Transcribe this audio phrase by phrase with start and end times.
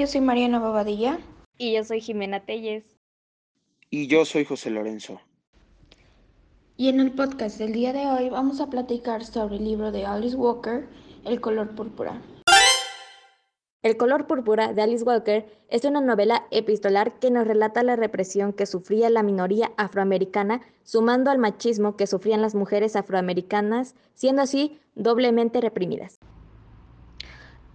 [0.00, 1.18] yo soy Mariana Bobadilla.
[1.58, 2.84] Y yo soy Jimena Telles.
[3.90, 5.20] Y yo soy José Lorenzo.
[6.78, 10.06] Y en el podcast del día de hoy vamos a platicar sobre el libro de
[10.06, 10.88] Alice Walker,
[11.26, 12.22] El color púrpura.
[13.82, 18.54] El color púrpura de Alice Walker es una novela epistolar que nos relata la represión
[18.54, 24.78] que sufría la minoría afroamericana, sumando al machismo que sufrían las mujeres afroamericanas, siendo así
[24.94, 26.18] doblemente reprimidas.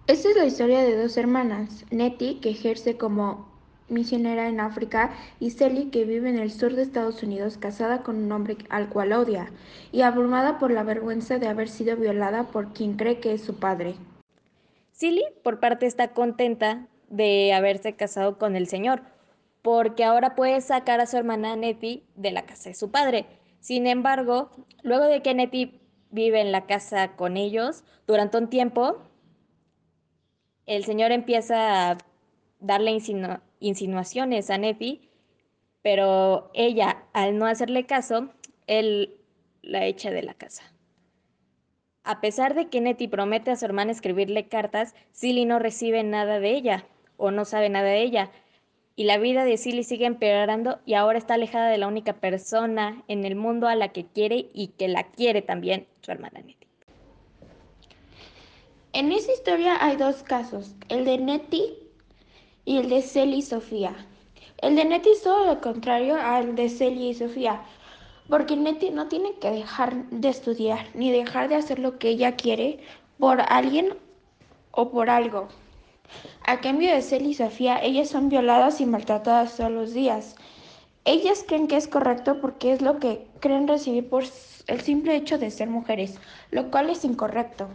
[0.08, 3.48] Esta es la historia de dos hermanas, Nettie, que ejerce como
[3.88, 8.16] misionera en África, y Sally, que vive en el sur de Estados Unidos, casada con
[8.16, 9.50] un hombre al cual odia,
[9.90, 13.56] y abrumada por la vergüenza de haber sido violada por quien cree que es su
[13.56, 13.96] padre.
[14.92, 19.02] Silly, por parte, está contenta de haberse casado con el señor,
[19.60, 23.26] porque ahora puede sacar a su hermana Nettie de la casa de su padre.
[23.58, 24.50] Sin embargo,
[24.84, 25.80] luego de que Nettie
[26.12, 29.02] vive en la casa con ellos durante un tiempo,
[30.66, 31.98] el señor empieza a
[32.60, 32.98] darle
[33.60, 35.08] insinuaciones a Nettie,
[35.82, 38.30] pero ella, al no hacerle caso,
[38.66, 39.16] él
[39.62, 40.64] la echa de la casa.
[42.02, 46.40] A pesar de que Nettie promete a su hermana escribirle cartas, Silly no recibe nada
[46.40, 46.86] de ella
[47.16, 48.30] o no sabe nada de ella.
[48.94, 53.02] Y la vida de Silly sigue empeorando y ahora está alejada de la única persona
[53.08, 56.65] en el mundo a la que quiere y que la quiere también, su hermana Nettie.
[58.96, 61.74] En esa historia hay dos casos, el de Nettie
[62.64, 63.94] y el de Celly y Sofía.
[64.62, 67.60] El de Nettie es todo lo contrario al de Celly y Sofía.
[68.30, 72.36] Porque Nettie no tiene que dejar de estudiar ni dejar de hacer lo que ella
[72.36, 72.78] quiere
[73.18, 73.92] por alguien
[74.70, 75.48] o por algo.
[76.46, 80.36] A cambio de Celia y Sofía, ellas son violadas y maltratadas todos los días.
[81.04, 84.24] Ellas creen que es correcto porque es lo que creen recibir por
[84.68, 86.18] el simple hecho de ser mujeres,
[86.50, 87.68] lo cual es incorrecto.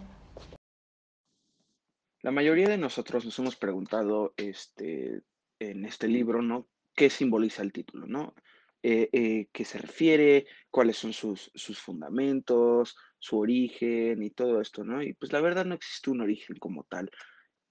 [2.23, 5.21] La mayoría de nosotros nos hemos preguntado este,
[5.59, 6.67] en este libro, ¿no?
[6.95, 8.35] ¿Qué simboliza el título, no?
[8.83, 14.83] Eh, eh, qué se refiere, cuáles son sus, sus fundamentos, su origen y todo esto,
[14.83, 15.01] ¿no?
[15.01, 17.09] Y pues la verdad no existe un origen como tal,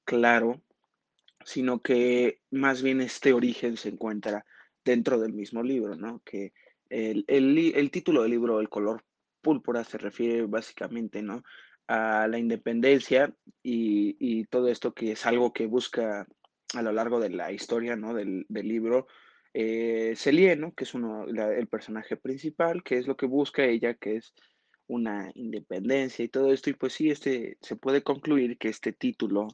[0.05, 0.62] claro,
[1.44, 4.44] sino que más bien este origen se encuentra
[4.84, 6.22] dentro del mismo libro, ¿no?
[6.25, 6.53] Que
[6.89, 9.05] el, el título del libro, El color
[9.41, 11.44] púrpura, se refiere básicamente, ¿no?
[11.93, 13.34] A la independencia
[13.65, 16.25] y, todo esto que es algo que busca
[16.75, 18.15] a lo largo de la historia, ¿no?
[18.15, 19.09] Del, del libro,
[19.53, 20.73] eh, Celie, ¿no?
[20.73, 24.34] Que es uno, el personaje principal, que es lo que busca ella, que es
[24.87, 26.71] una independencia y todo esto.
[26.71, 29.49] Y pues sí, este, se puede concluir que este título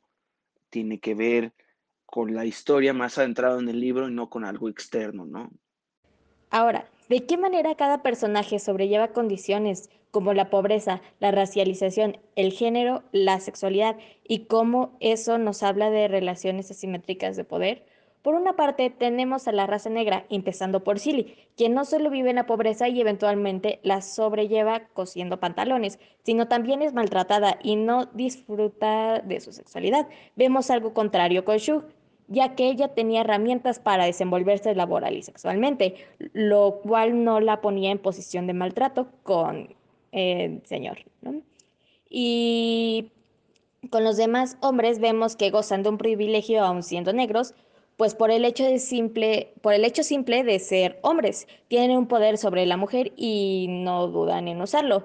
[0.68, 1.54] tiene que ver
[2.04, 5.50] con la historia más adentrada en el libro y no con algo externo, ¿no?
[6.50, 13.02] Ahora, ¿de qué manera cada personaje sobrelleva condiciones como la pobreza, la racialización, el género,
[13.12, 13.96] la sexualidad
[14.26, 17.84] y cómo eso nos habla de relaciones asimétricas de poder?
[18.26, 22.30] Por una parte, tenemos a la raza negra, empezando por Silly, quien no solo vive
[22.30, 28.06] en la pobreza y eventualmente la sobrelleva cosiendo pantalones, sino también es maltratada y no
[28.06, 30.08] disfruta de su sexualidad.
[30.34, 31.84] Vemos algo contrario con Shu,
[32.26, 35.94] ya que ella tenía herramientas para desenvolverse laboral y sexualmente,
[36.32, 39.76] lo cual no la ponía en posición de maltrato con
[40.16, 40.98] el señor.
[42.08, 43.10] Y
[43.90, 47.54] con los demás hombres vemos que gozan de un privilegio aún siendo negros,
[47.96, 52.08] pues por el hecho de simple, por el hecho simple de ser hombres, tienen un
[52.08, 55.04] poder sobre la mujer y no dudan en usarlo.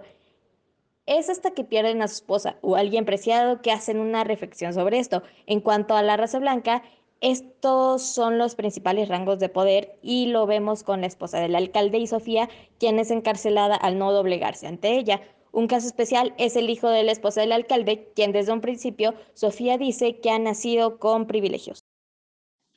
[1.05, 4.99] Es hasta que pierden a su esposa o alguien preciado que hacen una reflexión sobre
[4.99, 5.23] esto.
[5.45, 6.83] En cuanto a la raza blanca,
[7.21, 11.99] estos son los principales rangos de poder y lo vemos con la esposa del alcalde
[11.99, 12.49] y Sofía,
[12.79, 15.21] quien es encarcelada al no doblegarse ante ella.
[15.51, 19.13] Un caso especial es el hijo de la esposa del alcalde, quien desde un principio
[19.35, 21.85] Sofía dice que ha nacido con privilegios.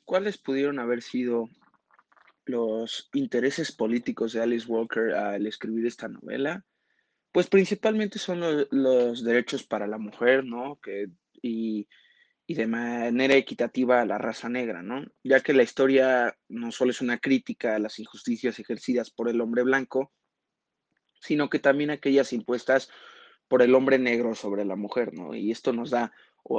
[0.03, 1.49] ¿Cuáles pudieron haber sido
[2.45, 6.63] los intereses políticos de Alice Walker al escribir esta novela?
[7.31, 10.79] Pues principalmente son los, derechos para la mujer, ¿no?
[10.81, 11.07] Que,
[11.41, 11.87] y,
[12.47, 15.05] y, de manera equitativa a la raza negra, ¿no?
[15.23, 19.41] Ya que la historia no solo es una crítica a las injusticias ejercidas por el
[19.41, 20.11] hombre blanco,
[21.19, 22.89] sino que también aquellas impuestas
[23.47, 25.35] por el hombre negro sobre la mujer, ¿no?
[25.35, 26.11] Y esto nos da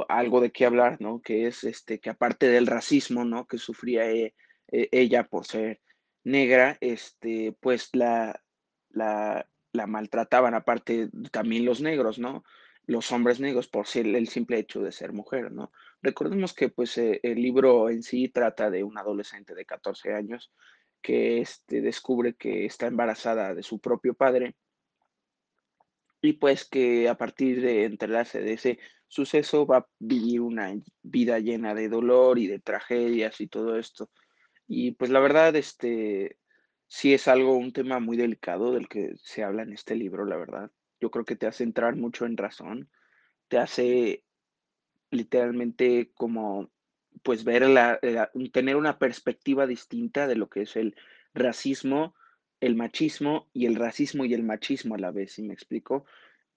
[0.09, 1.21] algo de qué hablar, ¿no?
[1.21, 3.47] Que es este, que aparte del racismo, ¿no?
[3.47, 4.35] Que sufría e,
[4.67, 5.81] e, ella por ser
[6.23, 8.43] negra, este, pues la,
[8.89, 12.43] la, la, maltrataban, aparte también los negros, ¿no?
[12.87, 15.71] Los hombres negros por el simple hecho de ser mujer, ¿no?
[16.01, 20.51] Recordemos que pues eh, el libro en sí trata de un adolescente de 14 años
[21.01, 24.55] que este, descubre que está embarazada de su propio padre
[26.21, 30.73] y pues que a partir de enterarse de ese suceso va a vivir una
[31.03, 34.09] vida llena de dolor y de tragedias y todo esto.
[34.67, 36.37] Y pues la verdad, este,
[36.87, 40.37] sí es algo, un tema muy delicado del que se habla en este libro, la
[40.37, 40.71] verdad.
[40.99, 42.89] Yo creo que te hace entrar mucho en razón,
[43.47, 44.23] te hace
[45.11, 46.69] literalmente como
[47.23, 47.99] pues ver la,
[48.51, 50.95] tener una perspectiva distinta de lo que es el
[51.33, 52.15] racismo,
[52.59, 56.05] el machismo y el racismo y el machismo a la vez, si me explico?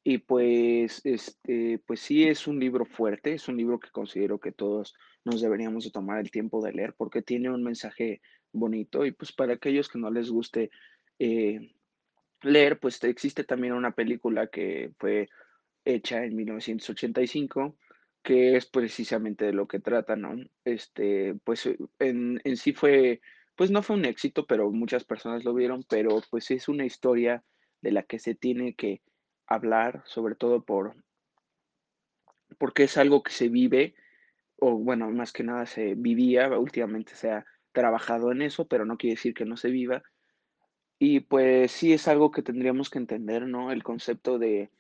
[0.02, 4.52] Y pues, este, pues sí es un libro fuerte, es un libro que considero que
[4.52, 4.94] todos
[5.24, 8.22] nos deberíamos de tomar el tiempo de leer porque tiene un mensaje
[8.52, 10.70] bonito y pues para aquellos que no les guste
[11.18, 11.74] eh,
[12.42, 15.28] leer, pues existe también una película que fue
[15.84, 17.76] hecha en 1985
[18.22, 20.36] que es precisamente de lo que trata, ¿no?
[20.64, 23.20] Este, pues en, en sí fue,
[23.56, 27.42] pues no fue un éxito, pero muchas personas lo vieron, pero pues es una historia
[27.80, 29.02] de la que se tiene que
[29.46, 30.96] hablar, sobre todo por,
[32.58, 33.94] porque es algo que se vive,
[34.56, 38.98] o bueno, más que nada se vivía, últimamente se ha trabajado en eso, pero no
[38.98, 40.02] quiere decir que no se viva.
[41.02, 43.72] Y pues sí es algo que tendríamos que entender, ¿no?
[43.72, 44.70] El concepto de,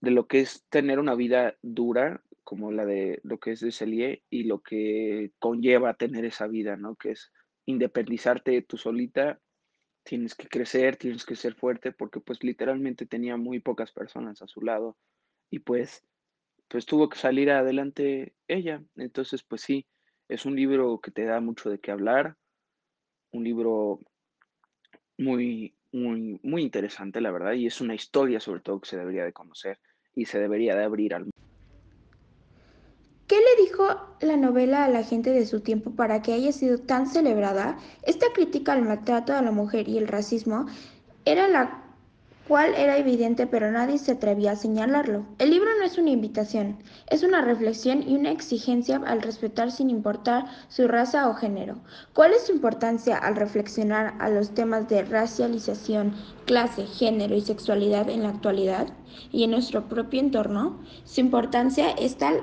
[0.00, 3.72] de lo que es tener una vida dura, como la de lo que es de
[3.72, 6.94] Celie, y lo que conlleva tener esa vida, ¿no?
[6.94, 7.32] Que es
[7.64, 9.40] independizarte tú solita
[10.04, 14.46] tienes que crecer, tienes que ser fuerte, porque pues literalmente tenía muy pocas personas a
[14.46, 14.96] su lado
[15.50, 16.04] y pues,
[16.68, 18.80] pues tuvo que salir adelante ella.
[18.94, 19.84] Entonces, pues sí,
[20.28, 22.36] es un libro que te da mucho de qué hablar,
[23.32, 23.98] un libro
[25.18, 29.24] muy, muy, muy interesante, la verdad, y es una historia sobre todo que se debería
[29.24, 29.78] de conocer
[30.14, 31.26] y se debería de abrir al
[33.26, 33.84] ¿Qué le dijo
[34.20, 37.76] la novela a la gente de su tiempo para que haya sido tan celebrada?
[38.04, 40.66] Esta crítica al maltrato a la mujer y el racismo
[41.24, 41.85] era la
[42.46, 45.24] cual era evidente pero nadie se atrevía a señalarlo.
[45.38, 46.78] El libro no es una invitación,
[47.10, 51.76] es una reflexión y una exigencia al respetar sin importar su raza o género.
[52.14, 56.14] ¿Cuál es su importancia al reflexionar a los temas de racialización,
[56.44, 58.88] clase, género y sexualidad en la actualidad
[59.32, 60.78] y en nuestro propio entorno?
[61.04, 62.42] Su importancia es tal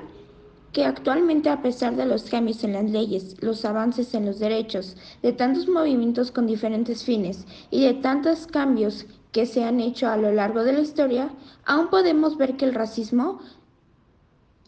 [0.72, 4.96] que actualmente a pesar de los cambios en las leyes, los avances en los derechos,
[5.22, 10.16] de tantos movimientos con diferentes fines y de tantos cambios que se han hecho a
[10.16, 11.28] lo largo de la historia,
[11.66, 13.40] aún podemos ver que el racismo,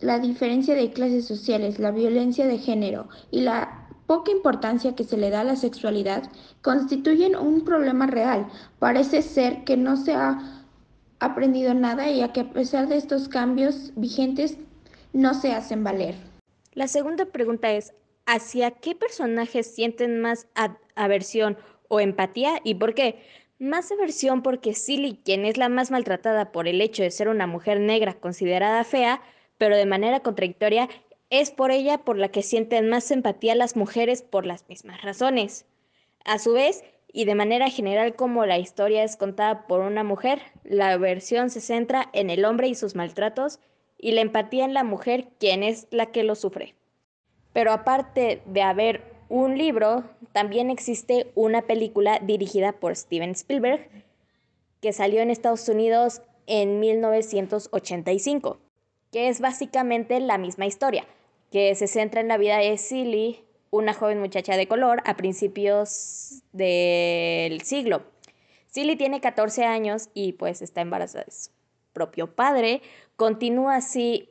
[0.01, 5.17] la diferencia de clases sociales, la violencia de género y la poca importancia que se
[5.17, 6.25] le da a la sexualidad
[6.63, 8.49] constituyen un problema real.
[8.81, 10.65] Parece ser que no se ha
[11.21, 14.59] aprendido nada y a que a pesar de estos cambios vigentes
[15.13, 16.17] no se hacen valer.
[16.73, 17.95] La segunda pregunta es,
[18.27, 20.49] ¿hacia qué personajes sienten más
[20.97, 23.23] aversión o empatía y por qué?
[23.59, 27.47] Más aversión porque Silly, quien es la más maltratada por el hecho de ser una
[27.47, 29.23] mujer negra considerada fea,
[29.57, 30.91] pero de manera contradictoria,
[31.31, 35.65] es por ella por la que sienten más empatía las mujeres por las mismas razones.
[36.27, 40.43] A su vez, y de manera general como la historia es contada por una mujer,
[40.63, 43.59] la aversión se centra en el hombre y sus maltratos,
[43.97, 46.75] y la empatía en la mujer, quien es la que lo sufre.
[47.55, 53.89] Pero aparte de haber un libro, también existe una película dirigida por Steven Spielberg
[54.81, 58.59] que salió en Estados Unidos en 1985,
[59.11, 61.05] que es básicamente la misma historia,
[61.51, 66.43] que se centra en la vida de Silly, una joven muchacha de color a principios
[66.53, 68.03] del siglo.
[68.69, 71.51] Silly tiene 14 años y pues está embarazada de su
[71.93, 72.83] propio padre,
[73.17, 74.29] Continúa así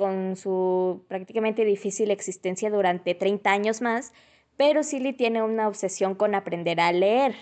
[0.00, 4.14] con su prácticamente difícil existencia durante 30 años más,
[4.56, 7.34] pero Silly tiene una obsesión con aprender a leer.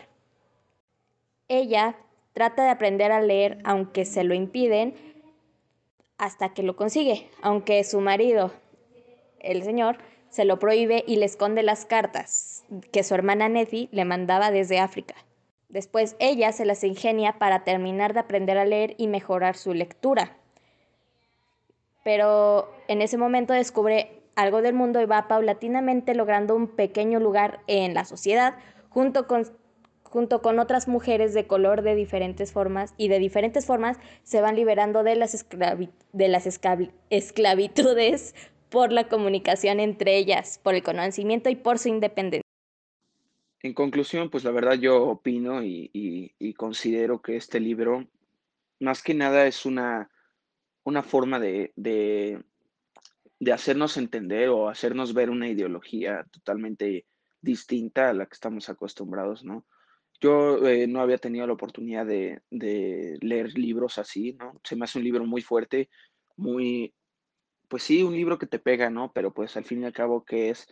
[1.47, 1.95] Ella
[2.33, 4.97] trata de aprender a leer aunque se lo impiden
[6.17, 8.51] hasta que lo consigue, aunque su marido,
[9.39, 9.99] el señor,
[10.29, 14.81] se lo prohíbe y le esconde las cartas que su hermana Nettie le mandaba desde
[14.81, 15.15] África.
[15.69, 20.39] Después ella se las ingenia para terminar de aprender a leer y mejorar su lectura
[22.09, 27.61] pero en ese momento descubre algo del mundo y va paulatinamente logrando un pequeño lugar
[27.67, 28.55] en la sociedad
[28.89, 29.47] junto con,
[30.05, 34.57] junto con otras mujeres de color de diferentes formas y de diferentes formas se van
[34.57, 35.47] liberando de las,
[36.15, 36.47] de las
[37.11, 38.35] esclavitudes
[38.71, 42.41] por la comunicación entre ellas, por el conocimiento y por su independencia.
[43.63, 48.07] En conclusión, pues la verdad yo opino y, y considero que este libro
[48.81, 50.09] más que nada es una
[50.89, 52.43] una forma de, de,
[53.53, 57.07] hacernos entender o hacernos ver una ideología totalmente
[57.41, 59.67] distinta a la que estamos acostumbrados, ¿no?
[60.21, 64.61] Yo eh, no había tenido la oportunidad de, de leer libros así, ¿no?
[64.65, 65.91] Se me hace un libro muy fuerte,
[66.37, 66.95] muy,
[67.69, 69.13] pues sí, un libro que te pega, ¿no?
[69.13, 70.67] Pero pues al fin y al cabo, ¿qué es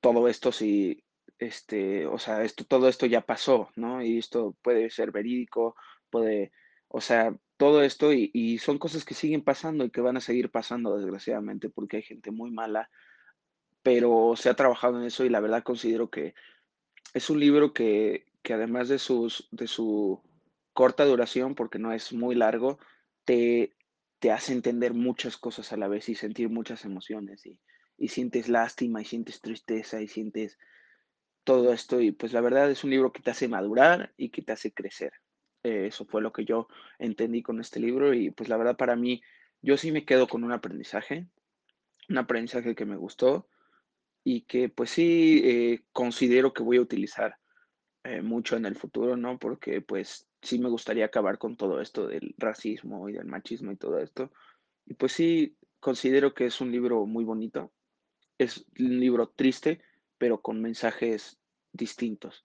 [0.00, 1.04] todo esto si,
[1.38, 4.02] este, o sea, esto, todo esto ya pasó, ¿no?
[4.02, 5.76] Y esto puede ser verídico,
[6.10, 6.52] puede,
[6.88, 10.50] o sea, todo esto y, son cosas que siguen pasando y que van a seguir
[10.50, 12.90] pasando, desgraciadamente, porque hay gente muy mala,
[13.84, 16.34] pero se ha trabajado en eso y la verdad considero que
[17.14, 20.20] es un libro que, que además de, sus, de su
[20.72, 22.80] corta duración, porque no es muy largo,
[23.24, 23.76] te,
[24.18, 27.60] te hace entender muchas cosas a la vez y sentir muchas emociones y,
[27.96, 30.58] y sientes lástima y sientes tristeza y sientes
[31.44, 34.42] todo esto y pues la verdad es un libro que te hace madurar y que
[34.42, 35.12] te hace crecer.
[35.62, 38.96] Eh, eso fue lo que yo entendí con este libro y pues la verdad para
[38.96, 39.22] mí
[39.60, 41.28] yo sí me quedo con un aprendizaje,
[42.08, 43.48] un aprendizaje que me gustó
[44.24, 47.38] y que pues sí eh, considero que voy a utilizar
[48.04, 49.38] eh, mucho en el futuro, ¿no?
[49.38, 53.76] Porque pues sí me gustaría acabar con todo esto del racismo y del machismo y
[53.76, 54.32] todo esto.
[54.86, 57.72] Y pues sí considero que es un libro muy bonito,
[58.38, 59.80] es un libro triste,
[60.18, 61.38] pero con mensajes
[61.72, 62.44] distintos.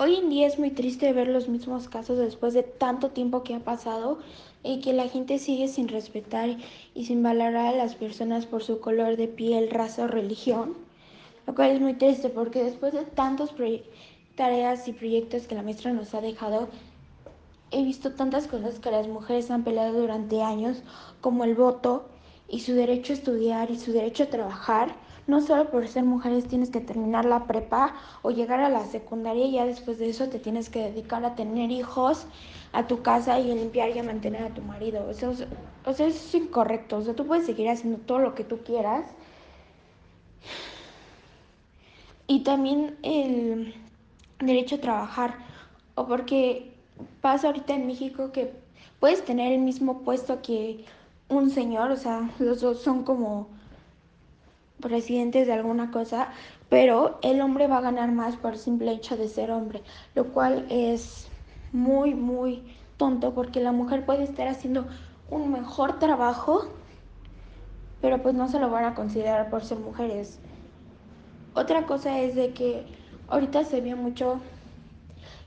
[0.00, 3.56] Hoy en día es muy triste ver los mismos casos después de tanto tiempo que
[3.56, 4.20] ha pasado
[4.62, 6.56] y que la gente sigue sin respetar
[6.94, 10.76] y sin valorar a las personas por su color de piel, raza o religión,
[11.48, 13.52] lo cual es muy triste porque después de tantas
[14.36, 16.68] tareas y proyectos que la maestra nos ha dejado,
[17.72, 20.84] he visto tantas cosas que las mujeres han peleado durante años,
[21.20, 22.06] como el voto
[22.48, 26.48] y su derecho a estudiar y su derecho a trabajar no solo por ser mujeres
[26.48, 30.28] tienes que terminar la prepa o llegar a la secundaria y ya después de eso
[30.28, 32.26] te tienes que dedicar a tener hijos,
[32.72, 35.06] a tu casa y a limpiar y a mantener a tu marido.
[35.06, 35.46] O sea, o sea,
[35.84, 36.96] eso es incorrecto.
[36.96, 39.04] O sea, tú puedes seguir haciendo todo lo que tú quieras.
[42.26, 43.74] Y también el
[44.38, 45.34] derecho a trabajar.
[45.94, 46.72] O porque
[47.20, 48.54] pasa ahorita en México que
[48.98, 50.86] puedes tener el mismo puesto que
[51.28, 53.57] un señor, o sea, los dos son como
[54.80, 56.28] presidentes de alguna cosa,
[56.68, 59.82] pero el hombre va a ganar más por el simple hecho de ser hombre,
[60.14, 61.28] lo cual es
[61.72, 62.62] muy, muy
[62.96, 64.86] tonto porque la mujer puede estar haciendo
[65.30, 66.66] un mejor trabajo,
[68.00, 70.38] pero pues no se lo van a considerar por ser mujeres.
[71.54, 72.86] Otra cosa es de que
[73.28, 74.40] ahorita se ve mucho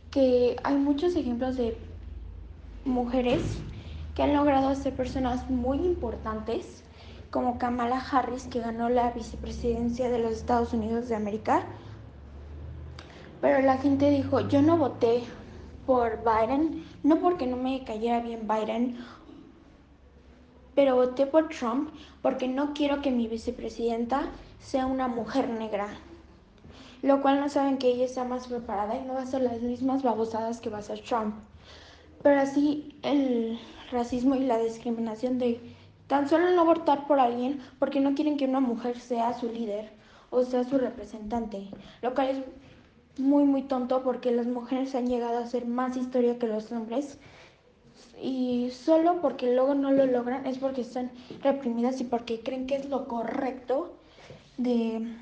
[0.09, 1.77] que hay muchos ejemplos de
[2.83, 3.41] mujeres
[4.13, 6.83] que han logrado ser personas muy importantes
[7.31, 11.63] como Kamala Harris, que ganó la vicepresidencia de los Estados Unidos de América.
[13.39, 15.23] Pero la gente dijo, yo no voté
[15.85, 18.97] por Biden, no porque no me cayera bien Biden,
[20.75, 21.89] pero voté por Trump
[22.21, 25.87] porque no quiero que mi vicepresidenta sea una mujer negra.
[27.01, 29.61] Lo cual no saben que ella está más preparada y no va a ser las
[29.61, 31.35] mismas babosadas que va a ser Trump.
[32.21, 33.59] Pero así el
[33.91, 35.59] racismo y la discriminación de
[36.11, 39.93] Tan solo no votar por alguien porque no quieren que una mujer sea su líder
[40.29, 41.69] o sea su representante,
[42.01, 42.37] lo cual es
[43.17, 47.17] muy muy tonto porque las mujeres han llegado a hacer más historia que los hombres
[48.21, 51.11] y solo porque luego no lo logran es porque están
[51.43, 53.93] reprimidas y porque creen que es lo correcto
[54.57, 55.15] de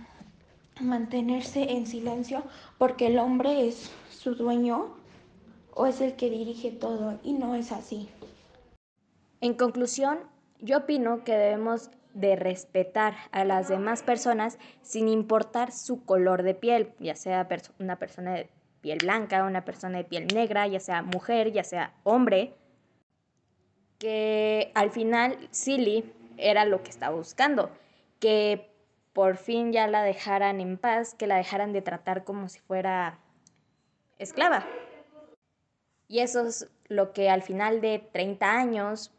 [0.82, 2.42] mantenerse en silencio
[2.80, 4.88] porque el hombre es su dueño
[5.76, 8.10] o es el que dirige todo y no es así.
[9.40, 10.18] En conclusión,
[10.60, 16.56] yo opino que debemos de respetar a las demás personas sin importar su color de
[16.56, 17.48] piel, ya sea
[17.80, 18.50] una persona de
[18.82, 22.54] piel blanca, una persona de piel negra, ya sea mujer, ya sea hombre,
[24.00, 27.70] que al final Silly era lo que estaba buscando,
[28.20, 28.70] que
[29.14, 33.20] por fin ya la dejaran en paz, que la dejaran de tratar como si fuera
[34.18, 34.66] esclava.
[36.08, 39.12] Y eso es lo que al final de 30 años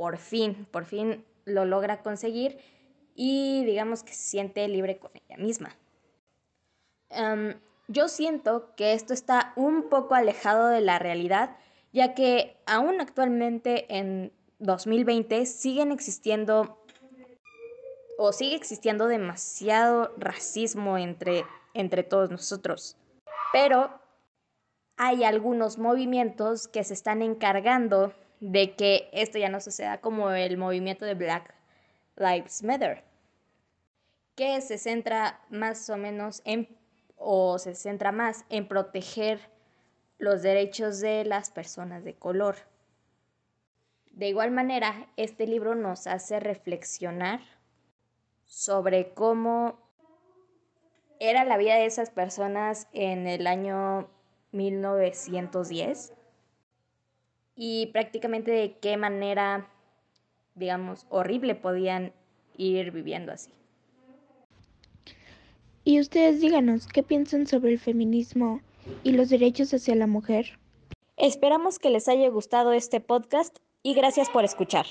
[0.00, 2.56] por fin, por fin lo logra conseguir
[3.14, 5.76] y digamos que se siente libre con ella misma.
[7.86, 11.54] yo siento que esto está un poco alejado de la realidad,
[11.92, 16.82] ya que aún actualmente en 2020 siguen existiendo
[18.16, 22.96] o sigue existiendo demasiado racismo entre, entre todos nosotros.
[23.52, 23.90] Pero
[24.96, 30.56] hay algunos movimientos que se están encargando de que esto ya no suceda como el
[30.56, 31.54] movimiento de Black
[32.16, 33.04] Lives Matter,
[34.34, 36.68] que se centra más o menos en,
[37.16, 39.50] o se centra más en proteger
[40.18, 42.56] los derechos de las personas de color.
[44.10, 47.40] De igual manera, este libro nos hace reflexionar
[48.44, 49.78] sobre cómo
[51.20, 54.10] era la vida de esas personas en el año
[54.52, 56.14] 1910
[57.62, 59.68] y prácticamente de qué manera,
[60.54, 62.14] digamos, horrible podían
[62.56, 63.50] ir viviendo así.
[65.84, 68.62] Y ustedes díganos, ¿qué piensan sobre el feminismo
[69.04, 70.58] y los derechos hacia la mujer?
[71.18, 74.86] Esperamos que les haya gustado este podcast y gracias por escuchar.